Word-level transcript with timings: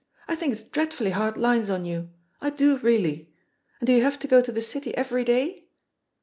I 0.27 0.33
think 0.35 0.51
it's 0.53 0.63
dreadfully 0.63 1.11
hard 1.11 1.37
lines 1.37 1.69
on 1.69 1.85
you; 1.85 2.09
I 2.41 2.49
do 2.49 2.77
really. 2.79 3.29
And 3.79 3.85
do 3.85 3.93
you 3.93 4.01
have 4.01 4.17
to 4.21 4.27
go 4.27 4.41
to 4.41 4.51
the 4.51 4.59
City 4.59 4.97
every 4.97 5.23
day?" 5.23 5.65